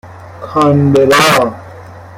کانبرا 0.45 1.53